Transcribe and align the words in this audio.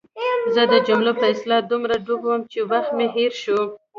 زه 0.53 0.61
د 0.73 0.75
جملو 0.87 1.11
په 1.19 1.25
اصلاح 1.33 1.61
دومره 1.71 1.95
ډوب 2.05 2.21
وم 2.27 2.41
چې 2.51 2.59
وخت 2.71 2.91
مې 2.97 3.07
هېر 3.15 3.31
شو. 3.43 3.59